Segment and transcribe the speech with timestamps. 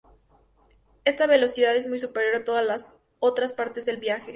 [1.05, 4.29] Esta velocidad es muy superior a todas las otras partes del viaje.